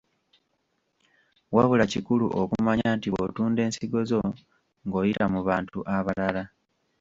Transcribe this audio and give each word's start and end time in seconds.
Wabula 1.55 1.85
kikulu 1.93 2.25
okumanya 2.41 2.87
nti 2.97 3.07
bw’otunda 3.13 3.59
ensigo 3.67 3.99
zo 4.09 4.19
ng’oyita 4.85 5.25
mu 5.33 5.39
bantu 5.47 5.79
abalala. 5.95 6.43